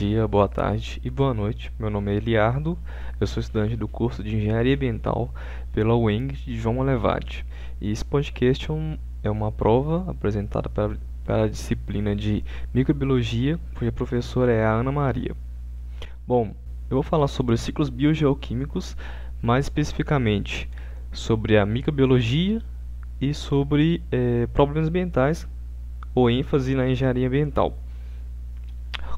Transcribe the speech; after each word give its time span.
Dia, 0.00 0.26
boa 0.26 0.48
tarde 0.48 0.98
e 1.04 1.10
boa 1.10 1.34
noite. 1.34 1.70
Meu 1.78 1.90
nome 1.90 2.10
é 2.10 2.14
Eliardo, 2.14 2.78
eu 3.20 3.26
sou 3.26 3.38
estudante 3.38 3.76
do 3.76 3.86
curso 3.86 4.22
de 4.22 4.34
Engenharia 4.34 4.74
Ambiental 4.74 5.30
pela 5.74 5.94
UENG 5.94 6.32
de 6.36 6.58
João 6.58 6.76
Molevade. 6.76 7.44
E 7.78 7.90
esse 7.90 8.02
podcast 8.02 8.72
é, 8.72 8.98
é 9.24 9.30
uma 9.30 9.52
prova 9.52 10.10
apresentada 10.10 10.70
para, 10.70 10.96
para 11.22 11.42
a 11.42 11.48
disciplina 11.48 12.16
de 12.16 12.42
Microbiologia, 12.72 13.60
cuja 13.74 13.92
professora 13.92 14.50
é 14.50 14.64
a 14.64 14.72
Ana 14.72 14.90
Maria. 14.90 15.36
Bom, 16.26 16.54
eu 16.88 16.94
vou 16.94 17.02
falar 17.02 17.28
sobre 17.28 17.54
os 17.54 17.60
ciclos 17.60 17.90
biogeoquímicos, 17.90 18.96
mais 19.42 19.66
especificamente 19.66 20.66
sobre 21.12 21.58
a 21.58 21.66
microbiologia 21.66 22.62
e 23.20 23.34
sobre 23.34 24.02
eh, 24.10 24.48
problemas 24.54 24.88
ambientais 24.88 25.46
ou 26.14 26.30
ênfase 26.30 26.74
na 26.74 26.88
engenharia 26.88 27.26
ambiental. 27.26 27.76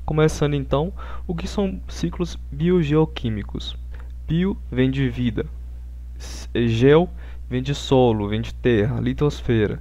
Começando 0.04 0.54
então, 0.54 0.92
o 1.28 1.34
que 1.34 1.46
são 1.46 1.80
ciclos 1.86 2.36
biogeoquímicos? 2.50 3.76
Bio 4.26 4.58
vem 4.70 4.90
de 4.90 5.08
vida, 5.08 5.46
geo 6.54 7.08
vem 7.48 7.62
de 7.62 7.72
solo, 7.72 8.28
vem 8.28 8.40
de 8.40 8.52
terra, 8.52 9.00
litosfera. 9.00 9.80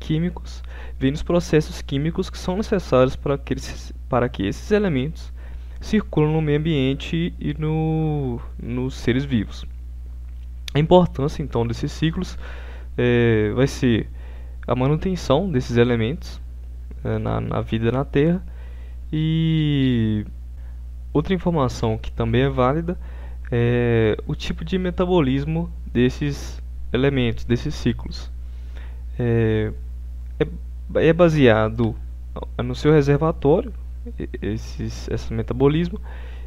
Químicos 0.00 0.62
vem 0.98 1.12
dos 1.12 1.22
processos 1.22 1.82
químicos 1.82 2.28
que 2.28 2.38
são 2.38 2.56
necessários 2.56 3.14
para 3.14 3.38
que, 3.38 3.54
esses, 3.54 3.92
para 4.08 4.28
que 4.28 4.42
esses 4.44 4.72
elementos 4.72 5.32
circulam 5.80 6.32
no 6.32 6.42
meio 6.42 6.58
ambiente 6.58 7.32
e 7.38 7.54
no, 7.54 8.40
nos 8.60 8.94
seres 8.94 9.24
vivos. 9.24 9.64
A 10.74 10.80
importância 10.80 11.42
então 11.42 11.64
desses 11.64 11.92
ciclos 11.92 12.36
é, 12.98 13.52
vai 13.54 13.68
ser 13.68 14.08
a 14.66 14.74
manutenção 14.74 15.48
desses 15.48 15.76
elementos 15.76 16.40
é, 17.04 17.18
na, 17.18 17.40
na 17.40 17.60
vida 17.60 17.92
na 17.92 18.04
Terra 18.04 18.49
e 19.12 20.24
outra 21.12 21.34
informação 21.34 21.98
que 21.98 22.12
também 22.12 22.42
é 22.42 22.48
válida 22.48 22.98
é 23.50 24.16
o 24.26 24.34
tipo 24.34 24.64
de 24.64 24.78
metabolismo 24.78 25.70
desses 25.86 26.62
elementos, 26.92 27.44
desses 27.44 27.74
ciclos. 27.74 28.30
É, 29.18 29.72
é, 30.38 31.08
é 31.08 31.12
baseado 31.12 31.96
no 32.62 32.74
seu 32.74 32.92
reservatório, 32.92 33.72
esses, 34.40 35.08
esse 35.08 35.32
metabolismo, 35.32 36.00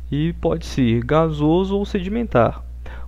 e 0.09 0.31
pode 0.33 0.65
ser 0.65 1.03
gasoso 1.03 1.77
ou 1.77 1.85
sedimentar. 1.85 2.63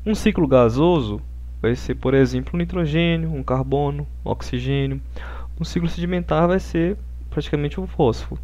Um 0.06 0.14
ciclo 0.14 0.48
gasoso 0.48 1.22
vai 1.62 1.76
ser, 1.76 1.96
por 1.96 2.14
exemplo, 2.14 2.52
um 2.54 2.58
nitrogênio, 2.58 3.34
um 3.34 3.42
carbono, 3.42 4.06
um 4.26 4.30
oxigênio. 4.30 5.02
Um 5.60 5.64
ciclo 5.64 5.88
sedimentar 5.88 6.48
vai 6.48 6.60
ser 6.60 6.98
praticamente 7.30 7.80
um 7.80 7.88
fósforo 7.88 8.42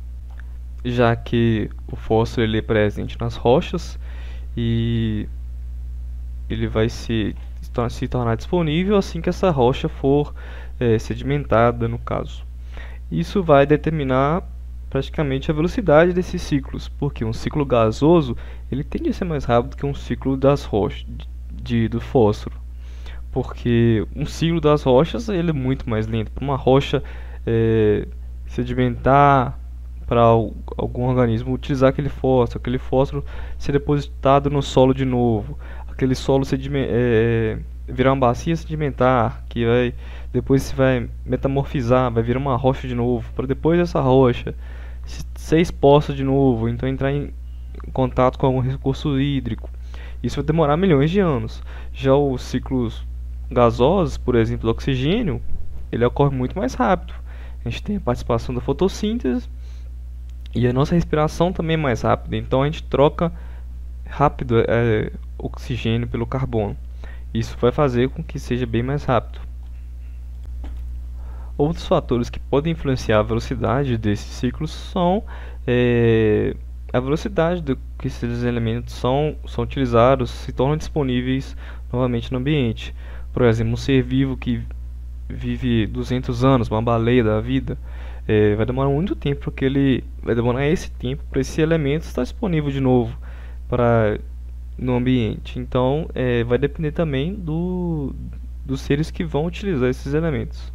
já 0.83 1.15
que 1.15 1.69
o 1.87 1.95
fósforo 1.95 2.45
ele 2.45 2.57
é 2.57 2.61
presente 2.61 3.19
nas 3.19 3.35
rochas 3.35 3.99
e 4.57 5.27
ele 6.49 6.67
vai 6.67 6.89
se, 6.89 7.35
se 7.89 8.07
tornar 8.07 8.35
disponível 8.35 8.97
assim 8.97 9.21
que 9.21 9.29
essa 9.29 9.49
rocha 9.49 9.87
for 9.87 10.33
é, 10.79 10.97
sedimentada, 10.97 11.87
no 11.87 11.99
caso. 11.99 12.43
Isso 13.11 13.43
vai 13.43 13.65
determinar 13.65 14.43
praticamente 14.89 15.49
a 15.49 15.53
velocidade 15.53 16.11
desses 16.11 16.41
ciclos, 16.41 16.89
porque 16.89 17.23
um 17.23 17.31
ciclo 17.31 17.65
gasoso 17.65 18.35
ele 18.69 18.83
tende 18.83 19.09
a 19.09 19.13
ser 19.13 19.25
mais 19.25 19.45
rápido 19.45 19.77
que 19.77 19.85
um 19.85 19.93
ciclo 19.93 20.35
das 20.35 20.65
rochas 20.65 21.05
de, 21.51 21.87
do 21.87 22.01
fósforo, 22.01 22.55
porque 23.31 24.05
um 24.15 24.25
ciclo 24.25 24.59
das 24.59 24.83
rochas 24.83 25.29
ele 25.29 25.51
é 25.51 25.53
muito 25.53 25.89
mais 25.89 26.07
lento. 26.07 26.31
Para 26.31 26.43
uma 26.43 26.57
rocha 26.57 27.01
é, 27.45 28.07
sedimentar 28.47 29.57
para 30.11 30.23
algum 30.23 31.03
organismo 31.05 31.53
utilizar 31.53 31.87
aquele 31.87 32.09
fósforo, 32.09 32.59
aquele 32.59 32.77
fósforo 32.77 33.23
ser 33.57 33.71
depositado 33.71 34.49
no 34.49 34.61
solo 34.61 34.93
de 34.93 35.05
novo, 35.05 35.57
aquele 35.87 36.15
solo 36.15 36.43
é, 36.73 37.57
virar 37.87 38.11
uma 38.11 38.19
bacia 38.19 38.53
sedimentar, 38.53 39.41
que 39.47 39.65
vai 39.65 39.93
depois 40.33 40.63
se 40.63 40.75
vai 40.75 41.09
metamorfizar, 41.25 42.11
vai 42.11 42.21
virar 42.21 42.39
uma 42.39 42.57
rocha 42.57 42.89
de 42.89 42.93
novo, 42.93 43.31
para 43.33 43.47
depois 43.47 43.79
essa 43.79 44.01
rocha 44.01 44.53
ser 45.33 45.61
exposta 45.61 46.13
de 46.13 46.25
novo, 46.25 46.67
então 46.67 46.89
entrar 46.89 47.13
em 47.13 47.31
contato 47.93 48.37
com 48.37 48.47
algum 48.47 48.59
recurso 48.59 49.17
hídrico. 49.17 49.69
Isso 50.21 50.35
vai 50.35 50.43
demorar 50.43 50.75
milhões 50.75 51.09
de 51.09 51.21
anos. 51.21 51.63
Já 51.93 52.13
os 52.13 52.41
ciclos 52.41 53.01
gasosos, 53.49 54.17
por 54.17 54.35
exemplo, 54.35 54.69
oxigênio, 54.69 55.41
ele 55.89 56.03
ocorre 56.03 56.35
muito 56.35 56.59
mais 56.59 56.73
rápido. 56.73 57.13
A 57.63 57.69
gente 57.69 57.81
tem 57.81 57.95
a 57.95 58.01
participação 58.01 58.53
da 58.53 58.59
fotossíntese 58.59 59.47
e 60.53 60.67
a 60.67 60.73
nossa 60.73 60.95
respiração 60.95 61.53
também 61.53 61.75
é 61.75 61.77
mais 61.77 62.01
rápida, 62.01 62.35
então 62.35 62.61
a 62.61 62.65
gente 62.65 62.83
troca 62.83 63.31
rápido 64.05 64.59
é, 64.67 65.11
oxigênio 65.37 66.07
pelo 66.07 66.25
carbono. 66.25 66.75
Isso 67.33 67.57
vai 67.59 67.71
fazer 67.71 68.09
com 68.09 68.21
que 68.21 68.37
seja 68.37 68.65
bem 68.65 68.83
mais 68.83 69.05
rápido. 69.05 69.39
Outros 71.57 71.87
fatores 71.87 72.29
que 72.29 72.39
podem 72.39 72.73
influenciar 72.73 73.19
a 73.19 73.23
velocidade 73.23 73.97
desses 73.97 74.25
ciclos 74.25 74.71
são 74.71 75.23
é, 75.65 76.55
a 76.91 76.99
velocidade 76.99 77.61
do 77.61 77.77
que 77.97 78.07
esses 78.07 78.43
elementos 78.43 78.93
são, 78.95 79.35
são 79.47 79.63
utilizados, 79.63 80.29
se 80.29 80.51
tornam 80.51 80.75
disponíveis 80.75 81.55
novamente 81.91 82.31
no 82.31 82.39
ambiente. 82.39 82.93
Por 83.31 83.43
exemplo, 83.43 83.73
um 83.73 83.77
ser 83.77 84.03
vivo 84.03 84.35
que 84.35 84.61
vive 85.29 85.87
200 85.87 86.43
anos, 86.43 86.67
uma 86.67 86.81
baleia 86.81 87.23
da 87.23 87.39
vida, 87.39 87.77
é, 88.27 88.55
vai 88.55 88.65
demorar 88.65 88.89
muito 88.89 89.15
tempo 89.15 89.41
porque 89.41 89.65
ele 89.65 90.03
vai 90.21 90.35
demorar 90.35 90.67
esse 90.67 90.91
tempo 90.91 91.23
para 91.29 91.41
esse 91.41 91.61
elemento 91.61 92.03
estar 92.03 92.23
disponível 92.23 92.71
de 92.71 92.79
novo 92.79 93.17
para 93.67 94.19
no 94.77 94.95
ambiente. 94.95 95.59
Então, 95.59 96.09
é, 96.15 96.43
vai 96.43 96.57
depender 96.57 96.91
também 96.91 97.33
do, 97.33 98.15
dos 98.65 98.81
seres 98.81 99.11
que 99.11 99.23
vão 99.23 99.45
utilizar 99.45 99.89
esses 99.89 100.13
elementos. 100.13 100.73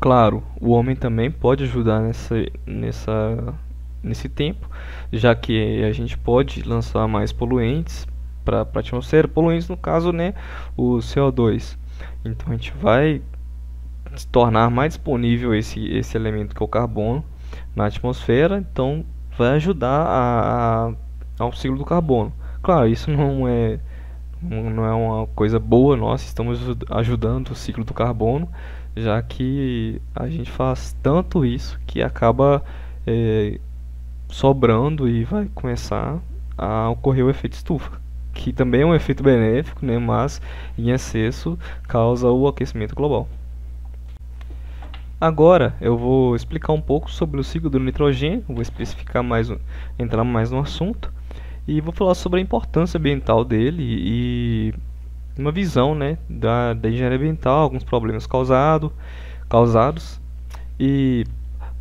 Claro, 0.00 0.42
o 0.60 0.70
homem 0.70 0.94
também 0.94 1.30
pode 1.30 1.64
ajudar 1.64 2.00
nessa, 2.00 2.34
nessa, 2.66 3.54
nesse 4.02 4.28
tempo, 4.28 4.68
já 5.12 5.34
que 5.34 5.82
a 5.82 5.90
gente 5.90 6.16
pode 6.16 6.62
lançar 6.62 7.08
mais 7.08 7.32
poluentes 7.32 8.06
para 8.44 8.60
a 8.60 8.78
atmosfera, 8.78 9.26
poluentes 9.26 9.68
no 9.68 9.76
caso, 9.76 10.12
né, 10.12 10.34
o 10.76 10.98
CO2. 10.98 11.76
Então 12.24 12.52
a 12.52 12.52
gente 12.52 12.72
vai 12.80 13.20
tornar 14.30 14.70
mais 14.70 14.94
disponível 14.94 15.54
esse, 15.54 15.86
esse 15.88 16.16
elemento 16.16 16.54
que 16.54 16.62
é 16.62 16.64
o 16.64 16.68
carbono 16.68 17.24
na 17.74 17.86
atmosfera, 17.86 18.58
então 18.58 19.04
vai 19.36 19.50
ajudar 19.50 20.02
a, 20.06 20.88
a, 20.88 20.92
ao 21.38 21.52
ciclo 21.52 21.78
do 21.78 21.84
carbono. 21.84 22.32
Claro, 22.62 22.88
isso 22.88 23.10
não 23.10 23.46
é 23.46 23.78
não 24.40 24.84
é 24.84 24.94
uma 24.94 25.26
coisa 25.28 25.58
boa, 25.58 25.96
nós 25.96 26.22
estamos 26.22 26.60
ajudando 26.90 27.50
o 27.50 27.54
ciclo 27.56 27.84
do 27.84 27.92
carbono, 27.92 28.48
já 28.96 29.20
que 29.20 30.00
a 30.14 30.28
gente 30.28 30.50
faz 30.50 30.96
tanto 31.02 31.44
isso 31.44 31.78
que 31.86 32.00
acaba 32.02 32.62
é, 33.06 33.58
sobrando 34.28 35.08
e 35.08 35.24
vai 35.24 35.48
começar 35.54 36.18
a 36.56 36.88
ocorrer 36.90 37.24
o 37.24 37.30
efeito 37.30 37.54
estufa, 37.54 38.00
que 38.32 38.52
também 38.52 38.82
é 38.82 38.86
um 38.86 38.94
efeito 38.94 39.22
benéfico, 39.22 39.84
né, 39.84 39.98
mas 39.98 40.40
em 40.76 40.90
excesso 40.90 41.58
causa 41.88 42.28
o 42.28 42.46
aquecimento 42.46 42.94
global. 42.94 43.28
Agora 45.20 45.74
eu 45.80 45.98
vou 45.98 46.36
explicar 46.36 46.72
um 46.72 46.80
pouco 46.80 47.10
sobre 47.10 47.40
o 47.40 47.44
ciclo 47.44 47.68
do 47.68 47.80
nitrogênio, 47.80 48.44
vou 48.46 48.62
especificar 48.62 49.20
mais, 49.20 49.52
entrar 49.98 50.22
mais 50.22 50.52
no 50.52 50.60
assunto 50.60 51.12
e 51.66 51.80
vou 51.80 51.92
falar 51.92 52.14
sobre 52.14 52.38
a 52.38 52.42
importância 52.42 52.98
ambiental 52.98 53.44
dele 53.44 53.82
e 53.82 54.74
uma 55.36 55.50
visão 55.50 55.92
né, 55.92 56.18
da, 56.30 56.72
da 56.72 56.88
engenharia 56.88 57.18
ambiental, 57.18 57.62
alguns 57.62 57.82
problemas 57.82 58.28
causado, 58.28 58.92
causados. 59.48 60.20
E 60.78 61.26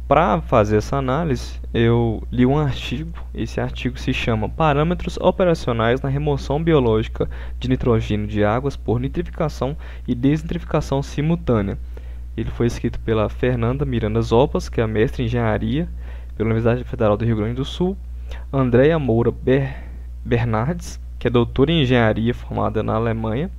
para 0.07 0.41
fazer 0.41 0.77
essa 0.77 0.97
análise 0.97 1.59
eu 1.71 2.23
li 2.31 2.43
um 2.43 2.57
artigo, 2.57 3.19
esse 3.35 3.61
artigo 3.61 3.99
se 3.99 4.13
chama 4.13 4.49
Parâmetros 4.49 5.15
operacionais 5.17 6.01
na 6.01 6.09
remoção 6.09 6.63
biológica 6.63 7.29
de 7.59 7.69
nitrogênio 7.69 8.25
de 8.25 8.43
águas 8.43 8.75
por 8.75 8.99
nitrificação 8.99 9.77
e 10.07 10.15
desnitrificação 10.15 11.03
simultânea 11.03 11.77
ele 12.37 12.51
foi 12.51 12.67
escrito 12.67 12.99
pela 12.99 13.27
Fernanda 13.29 13.83
Miranda 13.83 14.21
Zopas, 14.21 14.69
que 14.69 14.79
é 14.79 14.85
mestre 14.85 15.23
em 15.23 15.25
engenharia 15.25 15.89
pela 16.35 16.49
Universidade 16.49 16.83
Federal 16.83 17.17
do 17.17 17.25
Rio 17.25 17.35
Grande 17.35 17.55
do 17.55 17.65
Sul, 17.65 17.97
Andréa 18.53 18.99
Moura 18.99 19.31
Ber 19.31 19.83
Bernardes, 20.23 20.99
que 21.17 21.27
é 21.27 21.31
doutora 21.31 21.71
em 21.71 21.81
engenharia 21.81 22.33
formada 22.35 22.83
na 22.83 22.93
Alemanha, 22.93 23.49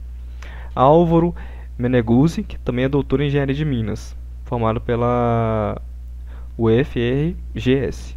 Álvaro 0.77 1.35
Meneguzzi, 1.77 2.45
que 2.45 2.57
também 2.59 2.85
é 2.85 2.89
doutor 2.89 3.21
em 3.21 3.27
engenharia 3.27 3.55
de 3.55 3.65
Minas, 3.65 4.17
formado 4.45 4.81
pela 4.81 5.83
UFRGS. 6.57 8.17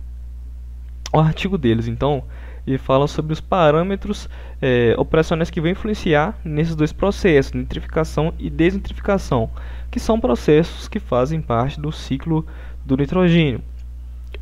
O 1.12 1.20
artigo 1.20 1.58
deles, 1.58 1.88
então, 1.88 2.24
ele 2.66 2.78
fala 2.78 3.08
sobre 3.08 3.34
os 3.34 3.42
parâmetros 3.42 4.30
é, 4.62 4.94
operacionais 4.98 5.50
que 5.50 5.60
vão 5.60 5.72
influenciar 5.72 6.38
nesses 6.44 6.76
dois 6.76 6.94
processos, 6.94 7.54
nitrificação 7.54 8.34
e 8.38 8.50
desnitrificação, 8.50 9.50
que 9.90 10.00
são 10.00 10.20
processos 10.20 10.88
que 10.88 11.00
fazem 11.00 11.42
parte 11.42 11.80
do 11.80 11.92
ciclo 11.92 12.46
do 12.86 12.96
nitrogênio. 12.96 13.62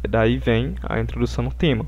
Daí 0.07 0.37
vem 0.37 0.75
a 0.83 0.99
introdução 0.99 1.43
no 1.43 1.53
tema. 1.53 1.85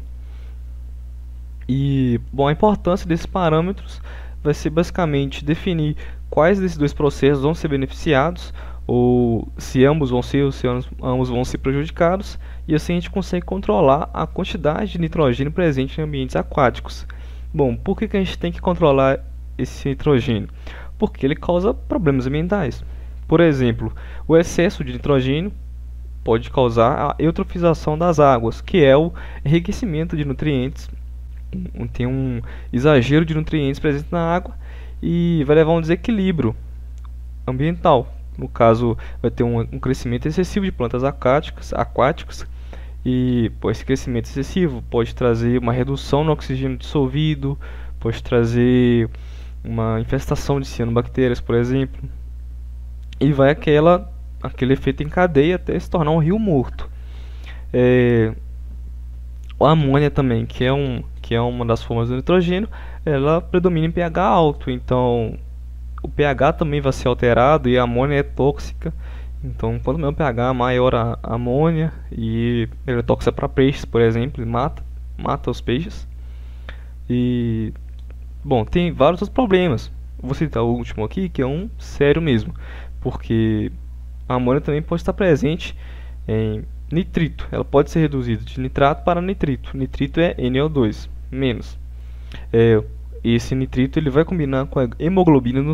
E, 1.68 2.20
bom, 2.32 2.48
a 2.48 2.52
importância 2.52 3.08
desses 3.08 3.26
parâmetros 3.26 4.02
vai 4.44 4.54
ser 4.54 4.70
basicamente 4.70 5.46
definir 5.46 5.96
quais 6.30 6.60
desses 6.60 6.78
dois 6.78 6.94
processos 6.94 7.44
vão 7.44 7.54
ser 7.54 7.68
beneficiados, 7.68 8.54
ou 8.94 9.48
se 9.58 9.86
ambos 9.86 10.10
vão 10.10 10.22
ser 10.22 10.44
ou 10.44 10.52
se 10.52 10.68
ambos 11.02 11.30
vão 11.30 11.46
ser 11.46 11.60
prejudicados, 11.60 12.38
e 12.68 12.76
assim 12.76 12.92
a 12.92 12.96
gente 12.96 13.10
consegue 13.10 13.46
controlar 13.46 14.10
a 14.14 14.28
quantidade 14.28 14.92
de 14.92 15.00
nitrogênio 15.00 15.50
presente 15.50 15.98
em 15.98 16.04
ambientes 16.04 16.36
aquáticos. 16.36 17.08
Bom, 17.54 17.74
por 17.74 17.98
que, 17.98 18.06
que 18.06 18.18
a 18.18 18.20
gente 18.20 18.38
tem 18.38 18.52
que 18.52 18.60
controlar 18.60 19.20
esse 19.58 19.88
nitrogênio? 19.88 20.50
Porque 21.00 21.26
ele 21.26 21.38
causa 21.38 21.74
problemas 21.74 22.28
ambientais. 22.28 22.84
Por 23.30 23.40
exemplo, 23.40 23.94
o 24.28 24.36
excesso 24.36 24.84
de 24.84 24.92
nitrogênio 24.92 25.54
pode 26.22 26.50
causar 26.52 27.12
a 27.12 27.16
eutrofização 27.18 27.98
das 27.98 28.20
águas, 28.20 28.60
que 28.60 28.84
é 28.84 28.98
o 28.98 29.14
enriquecimento 29.46 30.18
de 30.18 30.26
nutrientes. 30.26 30.90
Tem 31.94 32.06
um 32.06 32.42
exagero 32.74 33.24
de 33.24 33.36
nutrientes 33.36 33.80
presente 33.80 34.10
na 34.12 34.36
água 34.36 34.54
e 35.02 35.46
vai 35.48 35.56
levar 35.56 35.72
a 35.72 35.76
um 35.76 35.82
desequilíbrio 35.82 36.54
ambiental. 37.48 38.18
No 38.38 38.48
caso, 38.48 38.98
vai 39.22 39.30
ter 39.30 39.44
um, 39.44 39.60
um 39.60 39.80
crescimento 39.80 40.28
excessivo 40.28 40.66
de 40.66 40.72
plantas 40.72 41.04
aquáticas, 41.04 41.74
aquáticas. 41.74 42.46
E 43.06 43.52
pô, 43.60 43.72
esse 43.72 43.84
crescimento 43.84 44.26
excessivo 44.26 44.84
pode 44.90 45.16
trazer 45.16 45.60
uma 45.60 45.74
redução 45.74 46.24
no 46.24 46.32
oxigênio 46.32 46.78
dissolvido, 46.78 47.58
pode 48.00 48.22
trazer 48.22 49.10
uma 49.64 50.00
infestação 50.00 50.60
de 50.60 50.68
cianobactérias, 50.68 51.40
por 51.40 51.56
exemplo, 51.56 52.02
e 53.20 53.32
vai 53.32 53.52
aquela 53.52 54.12
aquele 54.42 54.74
efeito 54.74 55.04
em 55.04 55.10
cadeia 55.10 55.56
até 55.56 55.78
se 55.80 55.90
tornar 55.90 56.12
um 56.12 56.18
rio 56.18 56.40
morto. 56.40 56.90
É, 57.72 58.34
a 59.60 59.72
amônia 59.72 60.10
também, 60.10 60.46
que 60.46 60.64
é, 60.64 60.74
um, 60.74 61.04
que 61.22 61.36
é 61.36 61.42
uma 61.42 61.66
das 61.66 61.84
formas 61.84 62.10
do 62.10 62.16
nitrogênio, 62.16 62.68
ela 63.06 63.40
predomina 63.42 63.88
em 63.88 63.92
pH 63.92 64.24
alto, 64.24 64.72
então 64.72 65.38
o 66.02 66.08
pH 66.08 66.54
também 66.54 66.82
vai 66.82 66.92
ser 66.94 67.08
alterado 67.08 67.70
e 67.70 67.78
a 67.78 67.84
amônia 67.84 68.18
é 68.18 68.24
tóxica. 68.24 68.94
Então, 69.44 69.80
quanto 69.80 70.00
maior 70.00 70.12
o 70.12 70.16
pH, 70.16 70.54
maior 70.54 70.96
a 70.96 71.20
amônia 71.24 71.92
e 72.12 72.68
ela 72.86 73.00
é 73.00 73.04
tóxica 73.04 73.32
para 73.32 73.50
peixes, 73.50 73.86
por 73.86 74.02
exemplo, 74.02 74.46
mata, 74.46 74.84
mata 75.18 75.50
os 75.50 75.62
peixes. 75.62 76.08
E 77.10 77.74
bom, 78.44 78.64
tem 78.64 78.92
vários 78.92 79.22
outros 79.22 79.34
problemas. 79.34 79.92
Vou 80.20 80.36
citar 80.36 80.64
o 80.64 80.68
último 80.68 81.04
aqui, 81.04 81.30
que 81.30 81.42
é 81.42 81.46
um 81.46 81.70
sério 81.80 82.22
mesmo, 82.22 82.54
porque 83.00 83.72
a 84.30 84.36
amônia 84.36 84.62
também 84.62 84.82
pode 84.82 85.02
estar 85.02 85.14
presente 85.14 85.76
em 86.28 86.64
nitrito. 86.92 87.48
Ela 87.52 87.66
pode 87.66 87.90
ser 87.90 88.02
reduzida 88.02 88.44
de 88.44 88.60
nitrato 88.60 89.04
para 89.04 89.22
nitrito. 89.22 89.76
Nitrito 89.76 90.20
é 90.20 90.36
NO2 90.36 91.10
menos. 91.32 91.78
É, 92.54 92.84
esse 93.24 93.54
nitrito 93.54 94.00
ele 94.00 94.10
vai 94.10 94.26
combinar 94.26 94.66
com 94.66 94.80
a 94.80 94.90
hemoglobina 94.98 95.62
no, 95.62 95.74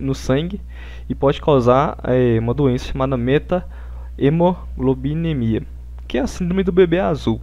no 0.00 0.14
sangue 0.14 0.60
e 1.08 1.14
pode 1.14 1.40
causar 1.40 1.96
é, 2.02 2.36
uma 2.38 2.52
doença 2.52 2.86
chamada 2.86 3.16
meta-hemoglobinemia, 3.16 5.62
que 6.06 6.18
é 6.18 6.20
a 6.20 6.26
síndrome 6.26 6.62
do 6.64 6.72
bebê 6.72 6.98
azul. 6.98 7.40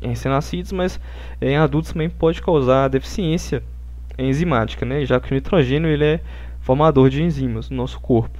Em 0.00 0.08
recém-nascidos, 0.08 0.72
mas 0.72 0.98
é, 1.40 1.50
em 1.50 1.56
adultos 1.56 1.92
também 1.92 2.08
pode 2.08 2.40
causar 2.40 2.86
deficiência 2.88 3.62
enzimática, 4.16 4.86
né? 4.86 5.04
já 5.04 5.18
que 5.18 5.32
o 5.32 5.34
nitrogênio 5.34 5.90
ele 5.90 6.04
é 6.04 6.20
formador 6.60 7.10
de 7.10 7.20
enzimas 7.22 7.68
no 7.68 7.76
nosso 7.76 7.98
corpo. 8.00 8.38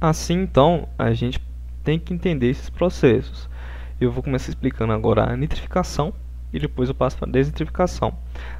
Assim, 0.00 0.40
então, 0.40 0.88
a 0.98 1.12
gente 1.12 1.38
tem 1.84 1.98
que 1.98 2.14
entender 2.14 2.48
esses 2.48 2.70
processos. 2.70 3.50
Eu 4.00 4.10
vou 4.10 4.22
começar 4.22 4.48
explicando 4.48 4.92
agora 4.92 5.30
a 5.30 5.36
nitrificação 5.36 6.14
e 6.52 6.58
depois 6.58 6.88
eu 6.88 6.94
passo 6.94 7.16
para 7.16 7.28
a 7.28 7.32
desnitrificação. 7.32 8.12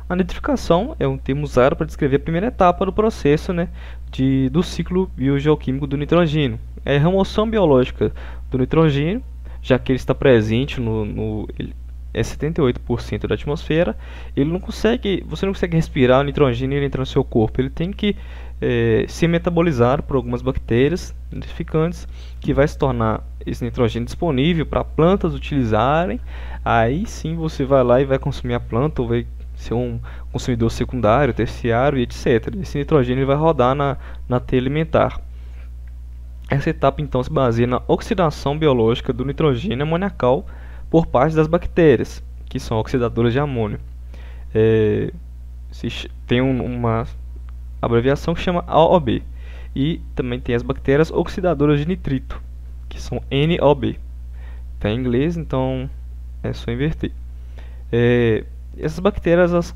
A 0.08 0.16
nitrificação 0.16 0.96
é 0.98 1.06
um 1.06 1.18
termo 1.18 1.44
usado 1.44 1.76
para 1.76 1.86
descrever 1.86 2.16
a 2.16 2.20
primeira 2.20 2.46
etapa 2.48 2.86
do 2.86 2.92
processo 2.92 3.52
né, 3.52 3.68
de, 4.10 4.48
do 4.50 4.62
ciclo 4.62 5.10
biogeoquímico 5.16 5.86
do 5.86 5.96
nitrogênio. 5.96 6.58
É 6.84 6.96
a 6.96 7.00
remoção 7.00 7.48
biológica 7.48 8.12
do 8.50 8.58
nitrogênio, 8.58 9.22
já 9.60 9.78
que 9.78 9.92
ele 9.92 9.98
está 9.98 10.14
presente 10.14 10.80
no, 10.80 11.04
no 11.04 11.48
é 12.14 12.22
78% 12.22 13.26
da 13.26 13.34
atmosfera, 13.34 13.96
ele 14.36 14.50
não 14.50 14.60
consegue, 14.60 15.24
você 15.26 15.46
não 15.46 15.52
consegue 15.52 15.76
respirar 15.76 16.20
o 16.20 16.24
nitrogênio 16.24 16.76
ele 16.76 16.86
entra 16.86 17.00
no 17.00 17.06
seu 17.06 17.24
corpo. 17.24 17.60
Ele 17.60 17.70
tem 17.70 17.92
que 17.92 18.16
é, 18.60 19.04
ser 19.08 19.28
metabolizado 19.28 20.02
por 20.02 20.16
algumas 20.16 20.42
bactérias 20.42 21.14
nitrificantes, 21.32 22.06
que 22.40 22.52
vai 22.52 22.68
se 22.68 22.76
tornar 22.76 23.22
esse 23.44 23.64
nitrogênio 23.64 24.06
disponível 24.06 24.66
para 24.66 24.84
plantas 24.84 25.34
utilizarem. 25.34 26.20
Aí 26.64 27.06
sim 27.06 27.34
você 27.34 27.64
vai 27.64 27.82
lá 27.82 28.00
e 28.00 28.04
vai 28.04 28.18
consumir 28.18 28.54
a 28.54 28.60
planta 28.60 29.02
ou 29.02 29.08
vai 29.08 29.26
ser 29.56 29.74
um 29.74 29.98
consumidor 30.30 30.70
secundário, 30.70 31.34
terciário 31.34 31.98
e 31.98 32.02
etc. 32.02 32.54
Esse 32.60 32.78
nitrogênio 32.78 33.26
vai 33.26 33.36
rodar 33.36 33.74
na, 33.74 33.96
na 34.28 34.38
teia 34.38 34.60
alimentar. 34.60 35.20
Essa 36.50 36.70
etapa 36.70 37.00
então 37.00 37.22
se 37.22 37.32
baseia 37.32 37.66
na 37.66 37.80
oxidação 37.88 38.58
biológica 38.58 39.12
do 39.12 39.24
nitrogênio 39.24 39.82
amoniacal 39.82 40.46
por 40.92 41.06
parte 41.06 41.34
das 41.34 41.46
bactérias, 41.46 42.22
que 42.50 42.60
são 42.60 42.76
oxidadoras 42.76 43.32
de 43.32 43.38
amônio. 43.38 43.80
É, 44.54 45.10
tem 46.26 46.42
um, 46.42 46.62
uma 46.62 47.06
abreviação 47.80 48.34
que 48.34 48.42
chama 48.42 48.62
AOB. 48.66 49.22
E 49.74 50.02
também 50.14 50.38
tem 50.38 50.54
as 50.54 50.62
bactérias 50.62 51.10
oxidadoras 51.10 51.80
de 51.80 51.88
nitrito, 51.88 52.38
que 52.90 53.00
são 53.00 53.22
NOB. 53.30 53.98
Está 54.74 54.90
em 54.90 54.98
inglês, 54.98 55.38
então 55.38 55.88
é 56.42 56.52
só 56.52 56.70
inverter. 56.70 57.10
É, 57.90 58.44
essas 58.76 58.98
bactérias, 58.98 59.54
as, 59.54 59.74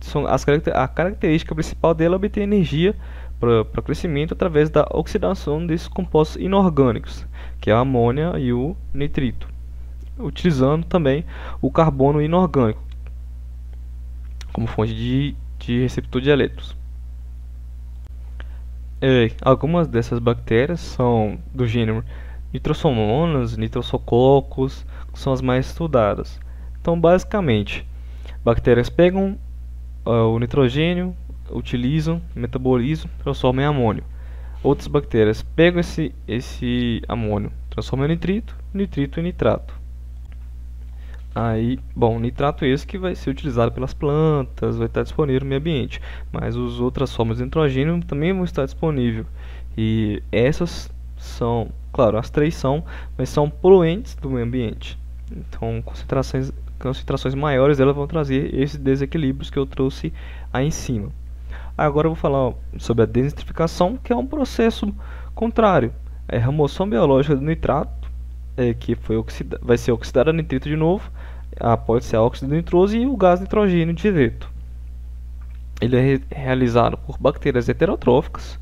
são 0.00 0.26
as, 0.26 0.44
a 0.74 0.88
característica 0.88 1.54
principal 1.54 1.94
dela 1.94 2.16
é 2.16 2.16
obter 2.16 2.40
energia 2.40 2.96
para 3.38 3.80
crescimento 3.80 4.34
através 4.34 4.70
da 4.70 4.88
oxidação 4.90 5.64
desses 5.64 5.86
compostos 5.86 6.42
inorgânicos, 6.42 7.24
que 7.60 7.70
é 7.70 7.72
a 7.72 7.78
amônia 7.78 8.36
e 8.40 8.52
o 8.52 8.76
nitrito, 8.92 9.48
utilizando 10.18 10.84
também 10.84 11.24
o 11.60 11.70
carbono 11.70 12.20
inorgânico 12.20 12.88
como 14.52 14.66
fonte 14.66 14.92
de, 14.92 15.36
de 15.58 15.82
receptor 15.82 16.20
de 16.20 16.30
elétrons. 16.30 16.76
É, 19.00 19.30
algumas 19.40 19.86
dessas 19.86 20.18
bactérias 20.18 20.80
são 20.80 21.38
do 21.54 21.64
gênero 21.64 22.04
Nitrosomonas, 22.52 23.56
Nitrosococcus, 23.56 24.84
que 25.12 25.18
são 25.20 25.32
as 25.32 25.40
mais 25.40 25.66
estudadas. 25.66 26.40
Então, 26.80 26.98
basicamente, 26.98 27.86
bactérias 28.44 28.88
pegam 28.88 29.38
uh, 30.04 30.34
o 30.34 30.38
nitrogênio, 30.40 31.14
utilizam, 31.52 32.20
metabolizam, 32.34 33.08
transformam 33.22 33.62
em 33.62 33.68
amônio. 33.68 34.04
Outras 34.60 34.88
bactérias 34.88 35.40
pegam 35.40 35.78
esse, 35.78 36.12
esse 36.26 37.00
amônio, 37.06 37.52
transformam 37.70 38.06
em 38.06 38.10
nitrito, 38.10 38.56
nitrito 38.74 39.20
em 39.20 39.22
nitrato. 39.22 39.77
Aí, 41.40 41.78
bom, 41.94 42.18
nitrato 42.18 42.64
esse 42.64 42.84
que 42.84 42.98
vai 42.98 43.14
ser 43.14 43.30
utilizado 43.30 43.70
pelas 43.70 43.94
plantas, 43.94 44.76
vai 44.76 44.88
estar 44.88 45.04
disponível 45.04 45.42
no 45.42 45.46
meio 45.46 45.60
ambiente, 45.60 46.02
mas 46.32 46.56
as 46.56 46.80
outras 46.80 47.14
formas 47.14 47.38
de 47.38 47.44
nitrogênio 47.44 48.02
também 48.04 48.32
vão 48.32 48.42
estar 48.42 48.64
disponíveis. 48.64 49.24
E 49.76 50.20
essas 50.32 50.90
são, 51.16 51.70
claro, 51.92 52.18
as 52.18 52.28
três 52.28 52.56
são, 52.56 52.84
mas 53.16 53.28
são 53.28 53.48
poluentes 53.48 54.16
do 54.16 54.28
meio 54.28 54.44
ambiente. 54.44 54.98
Então, 55.30 55.80
concentrações, 55.80 56.52
concentrações 56.76 57.36
maiores 57.36 57.78
delas 57.78 57.94
vão 57.94 58.08
trazer 58.08 58.52
esses 58.52 58.76
desequilíbrios 58.76 59.48
que 59.48 59.60
eu 59.60 59.64
trouxe 59.64 60.12
aí 60.52 60.66
em 60.66 60.72
cima. 60.72 61.12
Agora 61.76 62.08
eu 62.08 62.14
vou 62.14 62.20
falar 62.20 62.52
sobre 62.78 63.04
a 63.04 63.06
denitrificação, 63.06 63.96
que 63.96 64.12
é 64.12 64.16
um 64.16 64.26
processo 64.26 64.92
contrário. 65.36 65.92
É 66.26 66.38
a 66.38 66.40
remoção 66.40 66.90
biológica 66.90 67.36
do 67.36 67.42
nitrato, 67.42 68.10
é, 68.56 68.74
que 68.74 68.96
foi 68.96 69.16
oxida 69.16 69.56
vai 69.62 69.78
ser 69.78 69.92
oxidado 69.92 70.30
a 70.30 70.32
nitrito 70.32 70.68
de 70.68 70.74
novo, 70.74 71.08
após 71.58 72.04
ser 72.04 72.16
óxido 72.16 72.54
nitroso 72.54 72.96
e 72.96 73.06
o 73.06 73.16
gás 73.16 73.40
nitrogênio 73.40 73.94
direto. 73.94 74.50
Ele 75.80 75.96
é 75.96 76.00
re 76.00 76.22
realizado 76.30 76.96
por 76.96 77.18
bactérias 77.18 77.68
heterotróficas 77.68 78.58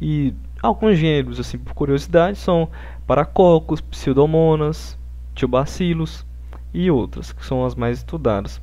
e 0.00 0.34
alguns 0.62 0.98
gêneros, 0.98 1.38
assim, 1.38 1.58
por 1.58 1.74
curiosidade, 1.74 2.38
são 2.38 2.68
paracocos, 3.06 3.80
pseudomonas, 3.80 4.98
tiobacilos 5.34 6.24
e 6.72 6.90
outras, 6.90 7.32
que 7.32 7.44
são 7.44 7.64
as 7.64 7.74
mais 7.74 7.98
estudadas. 7.98 8.60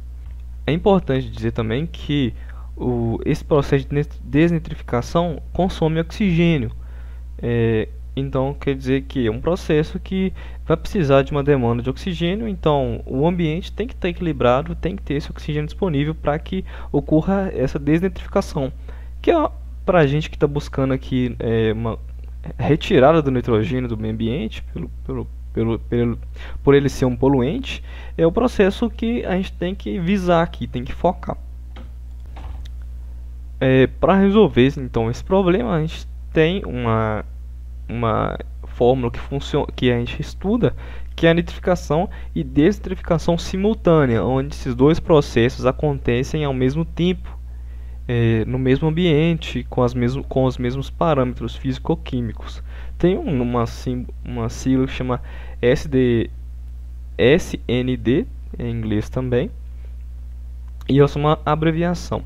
É 0.66 0.74
importante 0.74 1.30
dizer 1.30 1.52
também 1.52 1.86
que 1.86 2.34
o, 2.76 3.20
esse 3.26 3.44
processo 3.44 3.88
de 3.88 4.04
desnitrificação 4.24 5.42
consome 5.54 6.00
oxigênio. 6.00 6.72
É, 7.38 7.88
então 8.16 8.54
quer 8.54 8.76
dizer 8.76 9.04
que 9.04 9.28
é 9.28 9.32
um 9.32 9.40
processo 9.40 10.00
que 10.00 10.34
vai 10.66 10.76
precisar 10.76 11.22
de 11.22 11.32
uma 11.32 11.44
demanda 11.44 11.82
de 11.82 11.90
oxigênio, 11.90 12.48
então 12.48 13.02
o 13.06 13.28
ambiente 13.28 13.72
tem 13.72 13.88
que 13.88 13.94
estar 13.94 14.10
equilibrado, 14.10 14.76
tem 14.76 14.96
que 14.96 15.04
ter 15.04 15.16
esse 15.16 15.30
oxigênio 15.32 15.66
disponível 15.68 16.14
para 16.14 16.38
que 16.38 16.66
ocorra 16.92 17.52
essa 17.54 17.80
desnitrificação, 17.80 18.72
que 19.22 19.32
é 19.32 19.50
para 19.86 20.00
a 20.00 20.08
gente 20.08 20.30
que 20.30 20.36
está 20.36 20.48
buscando 20.48 20.94
aqui 20.94 21.36
é, 21.40 21.74
uma 21.74 21.98
retirada 22.58 23.22
do 23.22 23.32
nitrogênio 23.32 23.88
do 23.88 23.98
meio 23.98 24.14
ambiente 24.14 24.64
pelo, 24.74 24.90
pelo, 25.06 25.28
pelo, 25.54 25.80
pelo, 25.80 26.20
por 26.64 26.74
ele 26.74 26.90
ser 26.90 27.06
um 27.06 27.16
poluente, 27.16 27.84
é 28.18 28.26
o 28.26 28.32
processo 28.32 28.90
que 28.90 29.26
a 29.26 29.36
gente 29.36 29.54
tem 29.54 29.76
que 29.76 30.00
visar 30.00 30.42
aqui, 30.42 30.68
tem 30.68 30.84
que 30.84 30.94
focar. 30.94 31.38
É, 33.60 33.88
Para 33.88 34.16
resolver 34.16 34.74
então 34.78 35.10
esse 35.10 35.24
problema, 35.24 35.76
a 35.76 35.82
gente 35.82 36.08
tem 36.34 36.64
uma, 36.66 37.24
uma 37.92 38.38
fórmula 38.66 39.12
que, 39.12 39.20
funciona, 39.20 39.68
que 39.76 39.92
a 39.92 40.00
gente 40.00 40.20
estuda, 40.22 40.74
que 41.16 41.28
é 41.28 41.32
a 41.32 41.34
nitrificação 41.34 42.10
e 42.34 42.44
desnitrificação 42.44 43.38
simultânea, 43.38 44.24
onde 44.24 44.56
esses 44.56 44.74
dois 44.74 45.00
processos 45.00 45.66
acontecem 45.66 46.44
ao 46.46 46.54
mesmo 46.54 46.86
tempo, 46.86 47.38
é, 48.08 48.44
no 48.46 48.58
mesmo 48.58 48.88
ambiente, 48.88 49.66
com, 49.70 49.84
as 49.84 49.94
mesmo, 49.94 50.24
com 50.24 50.46
os 50.46 50.58
mesmos 50.58 50.90
parâmetros 50.90 51.56
físico-químicos. 51.56 52.64
Tem 52.98 53.18
uma, 53.18 53.66
uma 54.26 54.50
sigla 54.50 54.88
que 54.88 54.94
chama 54.94 55.22
SD, 55.62 56.30
SND, 57.18 58.26
em 58.58 58.72
inglês 58.72 59.10
também, 59.10 59.52
e 60.90 61.00
essa 61.00 61.20
é 61.20 61.22
uma 61.22 61.40
abreviação. 61.46 62.24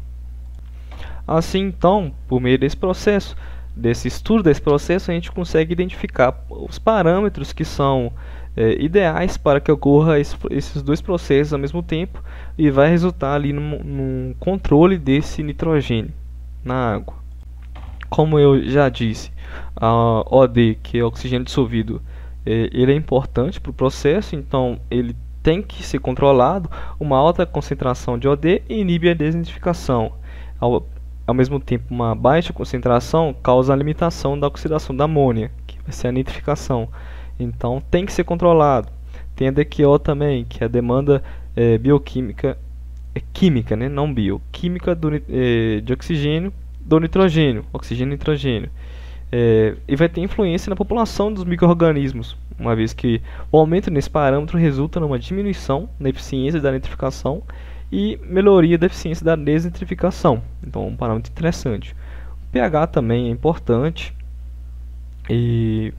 Assim, 1.27 1.59
então, 1.59 2.13
por 2.27 2.39
meio 2.39 2.57
desse 2.57 2.77
processo, 2.77 3.35
desse 3.75 4.07
estudo 4.07 4.43
desse 4.43 4.61
processo, 4.61 5.11
a 5.11 5.13
gente 5.13 5.31
consegue 5.31 5.73
identificar 5.73 6.45
os 6.49 6.79
parâmetros 6.79 7.51
que 7.51 7.65
são 7.65 8.11
é, 8.55 8.81
ideais 8.81 9.37
para 9.37 9.59
que 9.59 9.71
ocorra 9.71 10.19
esse, 10.19 10.35
esses 10.49 10.81
dois 10.81 11.01
processos 11.01 11.53
ao 11.53 11.59
mesmo 11.59 11.83
tempo 11.83 12.23
e 12.57 12.69
vai 12.71 12.89
resultar 12.89 13.33
ali 13.33 13.51
no 13.51 14.33
controle 14.35 14.97
desse 14.97 15.43
nitrogênio 15.43 16.13
na 16.63 16.95
água. 16.95 17.15
Como 18.09 18.39
eu 18.39 18.63
já 18.63 18.87
disse, 18.87 19.31
a 19.75 20.23
OD, 20.33 20.79
que 20.81 20.97
é 20.97 21.03
oxigênio 21.03 21.45
dissolvido, 21.45 22.01
é, 22.45 22.69
ele 22.71 22.93
é 22.93 22.95
importante 22.95 23.59
para 23.59 23.71
o 23.71 23.73
processo, 23.73 24.35
então 24.35 24.79
ele 24.89 25.15
tem 25.43 25.61
que 25.61 25.83
ser 25.83 25.99
controlado. 25.99 26.69
Uma 26.99 27.17
alta 27.17 27.45
concentração 27.45 28.17
de 28.17 28.27
OD 28.27 28.63
inibe 28.69 29.09
a 29.09 29.13
desidentificação. 29.13 30.13
Ao 31.27 31.33
mesmo 31.33 31.59
tempo, 31.59 31.85
uma 31.89 32.13
baixa 32.13 32.53
concentração 32.53 33.35
causa 33.41 33.73
a 33.73 33.75
limitação 33.75 34.39
da 34.39 34.47
oxidação 34.47 34.95
da 34.95 35.05
amônia, 35.05 35.51
que 35.65 35.77
vai 35.81 35.91
ser 35.91 36.07
a 36.07 36.11
nitrificação. 36.11 36.87
Então, 37.39 37.81
tem 37.89 38.05
que 38.05 38.13
ser 38.13 38.23
controlado. 38.23 38.89
Tem 39.35 39.47
a 39.47 39.51
DQO 39.51 39.99
também, 39.99 40.45
que 40.45 40.63
é 40.63 40.65
a 40.65 40.69
demanda 40.69 41.23
é, 41.55 41.77
bioquímica, 41.77 42.57
é 43.13 43.21
química, 43.33 43.75
né? 43.75 43.89
não 43.89 44.13
bio, 44.13 44.41
química 44.51 44.93
do, 44.93 45.09
é, 45.15 45.81
de 45.81 45.93
oxigênio 45.93 46.53
do 46.79 46.99
nitrogênio, 46.99 47.65
oxigênio 47.73 48.13
e 48.13 48.17
nitrogênio. 48.17 48.69
E 49.87 49.95
vai 49.97 50.07
ter 50.07 50.21
influência 50.21 50.69
na 50.69 50.77
população 50.77 51.33
dos 51.33 51.43
micro-organismos, 51.43 52.37
uma 52.57 52.73
vez 52.73 52.93
que 52.93 53.21
o 53.51 53.57
aumento 53.57 53.91
nesse 53.91 54.09
parâmetro 54.09 54.57
resulta 54.57 54.97
numa 54.97 55.19
diminuição 55.19 55.89
na 55.99 56.07
eficiência 56.07 56.61
da 56.61 56.71
nitrificação 56.71 57.43
e 57.95 58.19
melhoria 58.25 58.77
da 58.77 58.87
eficiência 58.87 59.23
da 59.23 59.37
desnitrificação. 59.37 60.43
Então, 60.61 60.85
um 60.85 60.97
parâmetro 60.97 61.31
interessante. 61.31 61.95
O 62.43 62.51
pH 62.51 62.87
também 62.87 63.27
é 63.27 63.29
importante 63.29 64.13
e 65.29 65.93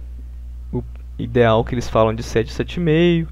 o 0.70 0.82
ideal 1.18 1.64
que 1.64 1.74
eles 1.74 1.88
falam 1.88 2.14
de 2.14 2.22
7, 2.22 2.52
7,5 2.52 3.28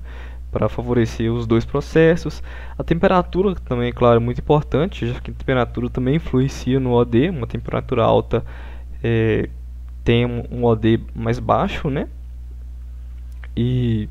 para 0.50 0.66
favorecer 0.66 1.30
os 1.30 1.46
dois 1.46 1.66
processos. 1.66 2.42
A 2.78 2.82
temperatura 2.82 3.54
também, 3.54 3.90
é 3.90 3.92
claro, 3.92 4.16
é 4.16 4.18
muito 4.18 4.40
importante, 4.40 5.08
já 5.08 5.20
que 5.20 5.30
a 5.30 5.34
temperatura 5.34 5.90
também 5.90 6.16
influencia 6.16 6.80
no 6.80 6.92
OD. 6.92 7.28
Uma 7.28 7.46
temperatura 7.46 8.02
alta 8.02 8.42
é, 9.02 9.50
tem 10.02 10.24
um 10.24 10.64
OD 10.64 11.00
mais 11.14 11.38
baixo, 11.38 11.90
né? 11.90 12.08
E 13.54 14.08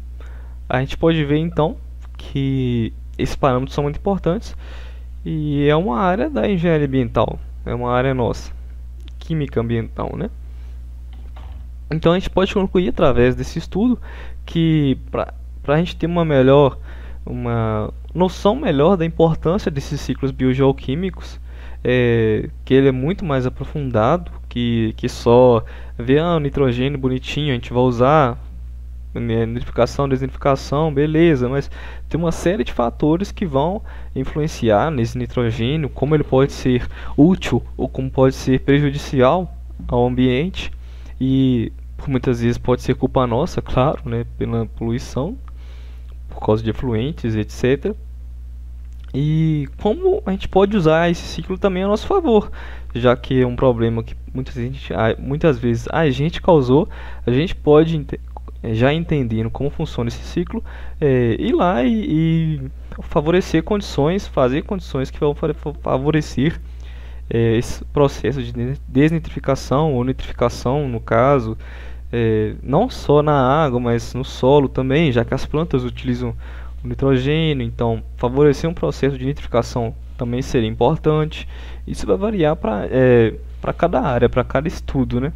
a 0.69 0.79
gente 0.79 0.95
pode 0.95 1.25
ver 1.25 1.37
então 1.37 1.75
que 2.15 2.93
esses 3.17 3.35
parâmetros 3.35 3.75
são 3.75 3.83
muito 3.83 3.97
importantes 3.97 4.55
e 5.25 5.67
é 5.67 5.75
uma 5.75 5.99
área 5.99 6.29
da 6.29 6.49
engenharia 6.49 6.87
ambiental, 6.87 7.39
é 7.65 7.73
uma 7.73 7.91
área 7.91 8.13
nossa, 8.13 8.51
química 9.19 9.61
ambiental, 9.61 10.15
né? 10.17 10.29
Então 11.91 12.11
a 12.11 12.15
gente 12.19 12.29
pode 12.29 12.53
concluir 12.53 12.89
através 12.89 13.35
desse 13.35 13.59
estudo 13.59 13.99
que 14.45 14.97
para 15.11 15.33
a 15.67 15.77
gente 15.77 15.95
ter 15.95 16.07
uma 16.07 16.25
melhor, 16.25 16.77
uma 17.25 17.93
noção 18.13 18.55
melhor 18.55 18.97
da 18.97 19.05
importância 19.05 19.71
desses 19.71 20.01
ciclos 20.01 20.31
biogeoquímicos, 20.31 21.39
é, 21.83 22.49
que 22.63 22.73
ele 22.73 22.87
é 22.87 22.91
muito 22.91 23.25
mais 23.25 23.45
aprofundado 23.45 24.31
que, 24.47 24.93
que 24.97 25.09
só 25.09 25.63
ver 25.97 26.19
ah, 26.19 26.35
o 26.35 26.39
nitrogênio 26.39 26.97
bonitinho, 26.97 27.51
a 27.51 27.53
gente 27.55 27.73
vai 27.73 27.83
usar 27.83 28.37
nitrificação, 29.19 30.09
desnitrificação, 30.09 30.93
beleza, 30.93 31.47
mas 31.47 31.69
tem 32.09 32.19
uma 32.19 32.31
série 32.31 32.63
de 32.63 32.73
fatores 32.73 33.31
que 33.31 33.45
vão 33.45 33.81
influenciar 34.15 34.89
nesse 34.91 35.17
nitrogênio, 35.17 35.89
como 35.89 36.15
ele 36.15 36.23
pode 36.23 36.51
ser 36.51 36.87
útil 37.17 37.61
ou 37.77 37.87
como 37.87 38.09
pode 38.09 38.35
ser 38.35 38.61
prejudicial 38.61 39.55
ao 39.87 40.05
ambiente 40.05 40.71
e 41.19 41.71
muitas 42.07 42.41
vezes 42.41 42.57
pode 42.57 42.81
ser 42.81 42.95
culpa 42.95 43.25
nossa, 43.27 43.61
claro, 43.61 44.01
né, 44.05 44.25
pela 44.37 44.65
poluição, 44.65 45.37
por 46.29 46.45
causa 46.45 46.63
de 46.63 46.69
efluentes, 46.69 47.35
etc. 47.35 47.95
E 49.13 49.69
como 49.79 50.23
a 50.25 50.31
gente 50.31 50.47
pode 50.47 50.75
usar 50.75 51.09
esse 51.09 51.21
ciclo 51.21 51.57
também 51.57 51.83
a 51.83 51.87
nosso 51.87 52.07
favor, 52.07 52.51
já 52.95 53.15
que 53.15 53.41
é 53.41 53.45
um 53.45 53.55
problema 53.55 54.03
que 54.03 54.15
muitas 54.33 54.55
vezes, 54.55 54.89
muitas 55.19 55.59
vezes 55.59 55.87
a 55.91 56.09
gente 56.09 56.41
causou, 56.41 56.89
a 57.25 57.31
gente 57.31 57.53
pode 57.53 58.05
já 58.71 58.93
entendendo 58.93 59.49
como 59.49 59.69
funciona 59.69 60.07
esse 60.07 60.23
ciclo, 60.23 60.63
é, 61.01 61.35
ir 61.39 61.53
lá 61.53 61.83
e, 61.83 61.91
e, 61.91 62.61
favorecer 63.01 63.63
condições, 63.63 64.27
fazer 64.27 64.61
condições 64.61 65.11
que 65.11 65.19
vão 65.19 65.35
favorecer 65.81 66.59
é, 67.29 67.57
esse 67.57 67.83
processo 67.85 68.41
de 68.41 68.53
desnitrificação 68.87 69.93
ou 69.93 70.03
nitrificação, 70.03 70.87
no 70.87 70.99
caso, 70.99 71.57
é, 72.11 72.53
não 72.61 72.89
só 72.89 73.21
na 73.21 73.33
água, 73.33 73.79
mas 73.79 74.13
no 74.13 74.23
solo 74.23 74.69
também, 74.69 75.11
já 75.11 75.25
que 75.25 75.33
as 75.33 75.45
plantas 75.45 75.83
utilizam 75.83 76.35
o 76.83 76.87
nitrogênio, 76.87 77.65
então 77.65 78.03
favorecer 78.17 78.69
um 78.69 78.73
processo 78.73 79.17
de 79.17 79.25
nitrificação 79.25 79.95
também 80.17 80.41
seria 80.41 80.69
importante. 80.69 81.47
Isso 81.87 82.05
vai 82.05 82.15
variar 82.15 82.55
para 82.55 82.87
é, 82.89 83.33
cada 83.75 84.01
área, 84.01 84.29
para 84.29 84.43
cada 84.43 84.67
estudo, 84.67 85.19
né? 85.19 85.33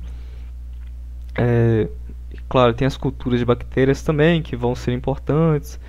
É, 1.36 1.88
Claro, 2.50 2.74
tem 2.74 2.86
as 2.86 2.96
culturas 2.96 3.40
de 3.40 3.46
bactérias 3.46 4.02
também 4.02 4.42
que 4.42 4.56
vão 4.56 4.74
ser 4.74 4.94
importantes. 4.94 5.80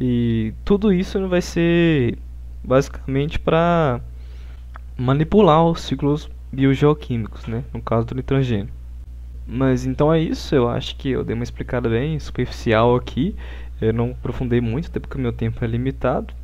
E 0.00 0.54
tudo 0.64 0.92
isso 0.92 1.28
vai 1.28 1.42
ser 1.42 2.18
basicamente 2.64 3.38
para 3.38 4.00
manipular 4.96 5.64
os 5.64 5.82
ciclos 5.82 6.30
biogeoquímicos, 6.52 7.46
né? 7.46 7.64
no 7.72 7.82
caso 7.82 8.06
do 8.06 8.14
nitrogênio. 8.14 8.72
Mas 9.46 9.86
então 9.86 10.12
é 10.12 10.20
isso, 10.20 10.54
eu 10.54 10.68
acho 10.68 10.94
que 10.96 11.10
eu 11.10 11.24
dei 11.24 11.34
uma 11.34 11.44
explicada 11.44 11.88
bem 11.88 12.18
superficial 12.18 12.94
aqui. 12.94 13.34
Eu 13.80 13.92
não 13.92 14.10
aprofundei 14.10 14.60
muito, 14.60 14.88
até 14.88 15.00
porque 15.00 15.16
o 15.16 15.20
meu 15.20 15.32
tempo 15.32 15.64
é 15.64 15.68
limitado. 15.68 16.34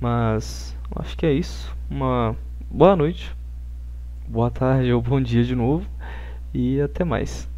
Mas 0.00 0.76
acho 0.96 1.16
que 1.16 1.24
é 1.24 1.32
isso. 1.32 1.74
Uma 1.90 2.36
boa 2.70 2.94
noite, 2.94 3.34
boa 4.26 4.50
tarde 4.50 4.92
ou 4.92 5.00
bom 5.00 5.20
dia 5.20 5.42
de 5.42 5.54
novo. 5.54 5.86
E 6.52 6.80
até 6.80 7.02
mais. 7.04 7.48